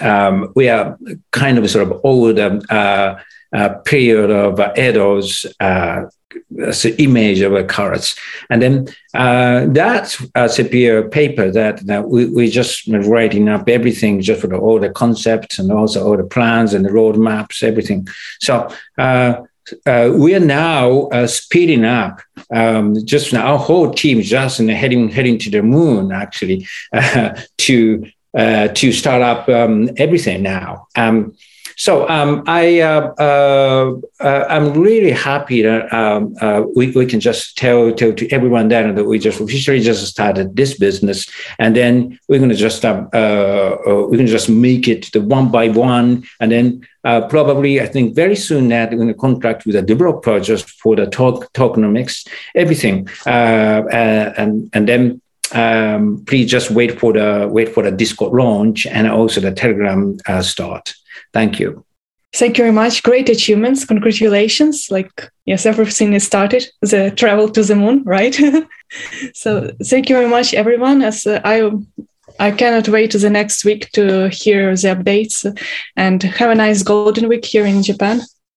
um, 0.00 0.52
we 0.56 0.70
are 0.70 0.98
kind 1.32 1.58
of 1.58 1.68
sort 1.68 1.86
of 1.86 2.00
old 2.02 2.38
um, 2.38 2.62
uh, 3.52 3.70
period 3.84 4.30
of 4.30 4.60
uh, 4.60 4.72
Edo's 4.76 5.46
uh, 5.60 6.02
image 6.98 7.40
of 7.40 7.54
a 7.54 7.64
carrots. 7.64 8.16
And 8.50 8.62
then 8.62 8.88
uh, 9.14 9.66
that 9.68 10.16
uh, 10.34 10.48
sepia 10.48 11.02
paper 11.04 11.50
that, 11.50 11.86
that 11.86 12.08
we, 12.08 12.26
we 12.26 12.50
just 12.50 12.86
writing 12.88 13.48
up 13.48 13.68
everything 13.68 14.20
just 14.20 14.40
for 14.40 14.48
the, 14.48 14.56
all 14.56 14.78
the 14.78 14.90
concepts 14.90 15.58
and 15.58 15.72
also 15.72 16.06
all 16.06 16.16
the 16.16 16.24
plans 16.24 16.74
and 16.74 16.84
the 16.84 16.90
roadmaps, 16.90 17.62
everything. 17.62 18.06
So 18.40 18.68
uh, 18.98 19.42
uh, 19.86 20.10
we 20.14 20.34
are 20.34 20.40
now 20.40 21.08
uh, 21.08 21.26
speeding 21.26 21.84
up. 21.84 22.20
Um, 22.50 23.04
just 23.04 23.32
now, 23.32 23.52
our 23.52 23.58
whole 23.58 23.92
team 23.92 24.22
just 24.22 24.58
heading 24.58 25.08
heading 25.08 25.38
to 25.40 25.50
the 25.50 25.62
moon 25.62 26.12
actually 26.12 26.66
uh, 26.92 27.38
to 27.58 28.10
to 28.34 28.92
start 28.92 29.22
up 29.22 29.48
um, 29.48 29.90
everything 29.96 30.42
now. 30.42 30.86
Um, 30.96 31.34
so 31.78 32.08
um, 32.08 32.42
I 32.48 32.80
uh, 32.80 33.14
uh, 33.18 33.94
uh, 34.18 34.44
I'm 34.48 34.74
really 34.74 35.12
happy 35.12 35.62
that 35.62 35.92
um, 35.92 36.34
uh, 36.40 36.64
we, 36.74 36.90
we 36.90 37.06
can 37.06 37.20
just 37.20 37.56
tell, 37.56 37.92
tell 37.92 38.12
to 38.12 38.28
everyone 38.30 38.66
that 38.68 38.96
that 38.96 39.04
we 39.04 39.20
just 39.20 39.40
officially 39.40 39.78
just 39.78 40.04
started 40.04 40.56
this 40.56 40.76
business, 40.76 41.30
and 41.60 41.76
then 41.76 42.18
we're 42.28 42.40
to 42.40 42.54
just 42.56 42.84
um, 42.84 43.08
uh, 43.14 43.76
uh, 43.86 44.06
we're 44.08 44.18
to 44.18 44.26
just 44.26 44.48
make 44.48 44.88
it 44.88 45.12
the 45.12 45.20
one 45.20 45.52
by 45.52 45.68
one, 45.68 46.24
and 46.40 46.50
then 46.50 46.84
probably 47.28 47.80
I 47.80 47.86
think 47.86 48.16
very 48.16 48.34
soon 48.36 48.68
that 48.68 48.90
we're 48.90 48.96
going 48.96 49.08
to 49.08 49.14
contract 49.14 49.64
with 49.64 49.76
a 49.76 49.82
developer 49.82 50.40
just 50.40 50.68
for 50.68 50.96
the 50.96 51.06
talk 51.06 51.52
tokenomics, 51.52 52.26
everything, 52.56 53.08
and 53.24 54.68
and 54.72 54.88
then 54.88 55.20
um, 55.52 56.24
please 56.26 56.50
just 56.50 56.72
wait 56.72 56.98
for 56.98 57.12
the 57.12 57.48
wait 57.48 57.68
for 57.68 57.84
the 57.84 57.92
Discord 57.92 58.32
launch 58.32 58.84
and 58.84 59.08
also 59.08 59.40
the 59.40 59.52
Telegram 59.52 60.18
uh, 60.26 60.42
start. 60.42 60.94
Thank 61.38 61.60
you. 61.60 61.84
Thank 62.34 62.58
you 62.58 62.64
very 62.64 62.74
much. 62.74 63.04
Great 63.04 63.28
achievements. 63.28 63.84
Congratulations. 63.84 64.90
Like, 64.90 65.30
yes, 65.46 65.66
everything 65.66 66.12
is 66.12 66.26
started. 66.26 66.66
The 66.82 67.12
travel 67.12 67.48
to 67.50 67.62
the 67.62 67.76
moon, 67.76 68.02
right? 68.04 68.36
so 69.34 69.70
thank 69.84 70.08
you 70.08 70.16
very 70.16 70.28
much, 70.28 70.52
everyone. 70.52 71.00
As 71.02 71.26
uh, 71.28 71.40
I, 71.44 71.70
I 72.40 72.50
cannot 72.50 72.88
wait 72.88 73.12
to 73.12 73.18
the 73.18 73.30
next 73.30 73.64
week 73.64 73.92
to 73.92 74.28
hear 74.30 74.74
the 74.74 74.88
updates 74.88 75.36
and 75.96 76.20
have 76.24 76.50
a 76.50 76.56
nice 76.56 76.82
golden 76.82 77.28
week 77.28 77.44
here 77.44 77.64
in 77.64 77.84
Japan. 77.84 78.20